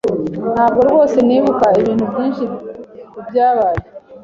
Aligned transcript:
Ntabwo 0.53 0.79
rwose 0.89 1.17
nibuka 1.27 1.67
ibintu 1.79 2.03
byinshi 2.11 2.43
kubyabaye. 3.11 3.79